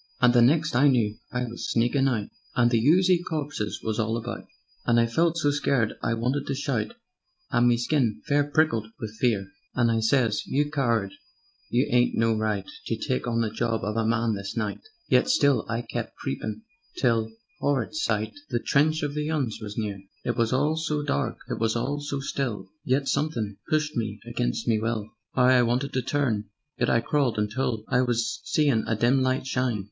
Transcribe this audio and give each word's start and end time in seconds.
"And 0.19 0.33
the 0.33 0.41
next 0.41 0.73
I 0.75 0.87
knew 0.87 1.19
I 1.31 1.45
was 1.45 1.69
sneakin' 1.69 2.07
out, 2.07 2.29
And 2.55 2.71
the 2.71 2.83
oozy 2.89 3.21
corpses 3.21 3.81
was 3.83 3.99
all 3.99 4.17
about, 4.17 4.45
And 4.83 4.99
I 4.99 5.05
felt 5.05 5.37
so 5.37 5.51
scared 5.51 5.93
I 6.01 6.15
wanted 6.15 6.47
to 6.47 6.55
shout, 6.55 6.95
And 7.51 7.67
me 7.67 7.77
skin 7.77 8.19
fair 8.25 8.43
prickled 8.45 8.87
wiv 8.99 9.11
fear; 9.19 9.49
And 9.75 9.91
I 9.91 9.99
sez: 9.99 10.41
'You 10.47 10.71
coward! 10.71 11.11
You 11.69 11.87
'ad 11.91 12.15
no 12.15 12.33
right 12.35 12.65
To 12.87 12.95
take 12.97 13.27
on 13.27 13.41
the 13.41 13.51
job 13.51 13.81
of 13.83 13.95
a 13.95 14.03
man 14.03 14.33
this 14.33 14.57
night,' 14.57 14.81
Yet 15.07 15.29
still 15.29 15.67
I 15.69 15.83
kept 15.83 16.15
creepin' 16.15 16.63
till 16.97 17.29
('orrid 17.61 17.93
sight!) 17.93 18.33
The 18.49 18.57
trench 18.57 19.03
of 19.03 19.13
the 19.13 19.29
'Uns 19.29 19.59
was 19.61 19.77
near. 19.77 20.01
"It 20.25 20.35
was 20.35 20.51
all 20.51 20.77
so 20.77 21.03
dark, 21.03 21.37
it 21.47 21.59
was 21.59 21.75
all 21.75 21.99
so 22.01 22.19
still; 22.21 22.71
Yet 22.83 23.07
somethin' 23.07 23.57
pushed 23.69 23.95
me 23.95 24.19
against 24.25 24.67
me 24.67 24.79
will; 24.79 25.11
'Ow 25.35 25.43
I 25.45 25.61
wanted 25.61 25.93
to 25.93 26.01
turn! 26.01 26.45
Yet 26.79 26.89
I 26.89 27.01
crawled 27.01 27.37
until 27.37 27.83
I 27.87 28.01
was 28.01 28.41
seein' 28.45 28.83
a 28.87 28.95
dim 28.95 29.21
light 29.21 29.45
shine. 29.45 29.79